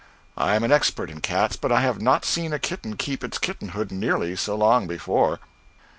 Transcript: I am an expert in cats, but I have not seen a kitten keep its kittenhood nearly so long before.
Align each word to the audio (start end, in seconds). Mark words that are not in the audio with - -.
I 0.35 0.55
am 0.55 0.63
an 0.63 0.71
expert 0.71 1.11
in 1.11 1.21
cats, 1.21 1.55
but 1.55 1.71
I 1.71 1.81
have 1.81 2.01
not 2.01 2.25
seen 2.25 2.53
a 2.53 2.57
kitten 2.57 2.97
keep 2.97 3.23
its 3.23 3.37
kittenhood 3.37 3.91
nearly 3.91 4.35
so 4.35 4.55
long 4.57 4.87
before. 4.87 5.37